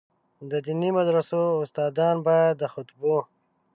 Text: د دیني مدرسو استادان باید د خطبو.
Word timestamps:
د 0.49 0.51
دیني 0.65 0.89
مدرسو 0.97 1.41
استادان 1.63 2.15
باید 2.27 2.53
د 2.61 2.63
خطبو. 2.73 3.17